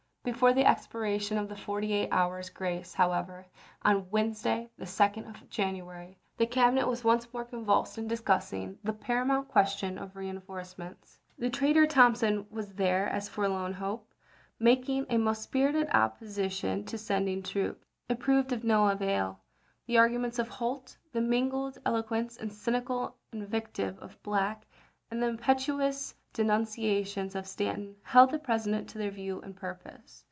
[0.23, 3.47] Before the expiration of the forty eight hours' grace, however,
[3.81, 8.07] on Wednesday, the 2d of January, the Cabinet was once more convulsed in ism.
[8.09, 11.19] discussing the paramount question of reinforce ments.
[11.39, 14.13] The traitor Thompson was there as a for lorn hope,
[14.59, 17.87] making a most spirited opposition to sending troops.
[18.07, 19.39] It proved of no avail.
[19.87, 24.67] The argu ments of Holt, the mingled eloquence and cynical invective of Black,
[25.09, 30.19] and the impetuous denuncia tions of Stanton held the President to their view and purpose.